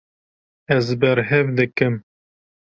Ez 0.75 0.87
berhev 0.99 1.47
dikim. 1.57 1.95